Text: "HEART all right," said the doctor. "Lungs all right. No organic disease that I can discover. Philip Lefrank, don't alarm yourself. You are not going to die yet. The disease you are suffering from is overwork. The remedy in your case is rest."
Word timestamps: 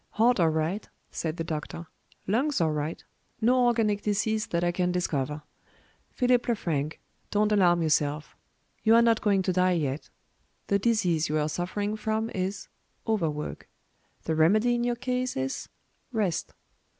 "HEART 0.13 0.39
all 0.39 0.49
right," 0.49 0.89
said 1.11 1.37
the 1.37 1.43
doctor. 1.43 1.85
"Lungs 2.25 2.59
all 2.59 2.71
right. 2.71 3.03
No 3.39 3.67
organic 3.67 4.01
disease 4.01 4.47
that 4.47 4.63
I 4.63 4.71
can 4.71 4.91
discover. 4.91 5.43
Philip 6.09 6.47
Lefrank, 6.47 6.99
don't 7.29 7.51
alarm 7.51 7.83
yourself. 7.83 8.35
You 8.81 8.95
are 8.95 9.03
not 9.03 9.21
going 9.21 9.43
to 9.43 9.53
die 9.53 9.73
yet. 9.73 10.09
The 10.69 10.79
disease 10.79 11.29
you 11.29 11.37
are 11.37 11.47
suffering 11.47 11.95
from 11.95 12.31
is 12.31 12.67
overwork. 13.05 13.69
The 14.23 14.33
remedy 14.33 14.73
in 14.73 14.83
your 14.83 14.95
case 14.95 15.37
is 15.37 15.69
rest." 16.11 16.55